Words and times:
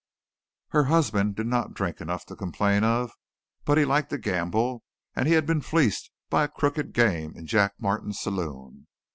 Her 0.69 0.85
husband 0.85 1.35
did 1.35 1.45
not 1.45 1.75
drink 1.75 2.01
enough 2.01 2.25
to 2.25 2.35
complain 2.35 2.83
of, 2.83 3.11
but 3.65 3.77
he 3.77 3.85
liked 3.85 4.09
to 4.09 4.17
gamble 4.17 4.81
and 5.15 5.27
he 5.27 5.35
had 5.35 5.45
been 5.45 5.61
fleeced 5.61 6.09
by 6.27 6.45
a 6.45 6.47
crooked 6.47 6.91
game 6.91 7.37
in 7.37 7.45
Jack 7.45 7.75
Martin's 7.77 8.19
saloon. 8.19 8.87